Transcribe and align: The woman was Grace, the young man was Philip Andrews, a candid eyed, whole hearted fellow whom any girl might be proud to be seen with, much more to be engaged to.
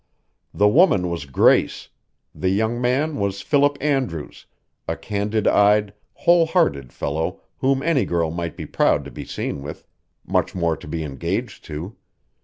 The 0.51 0.67
woman 0.67 1.11
was 1.11 1.25
Grace, 1.27 1.89
the 2.33 2.49
young 2.49 2.81
man 2.81 3.17
was 3.17 3.43
Philip 3.43 3.77
Andrews, 3.79 4.47
a 4.87 4.97
candid 4.97 5.47
eyed, 5.47 5.93
whole 6.13 6.47
hearted 6.47 6.91
fellow 6.91 7.41
whom 7.59 7.83
any 7.83 8.05
girl 8.05 8.31
might 8.31 8.57
be 8.57 8.65
proud 8.65 9.05
to 9.05 9.11
be 9.11 9.25
seen 9.25 9.61
with, 9.61 9.85
much 10.25 10.55
more 10.55 10.75
to 10.75 10.87
be 10.87 11.03
engaged 11.03 11.63
to. 11.65 11.97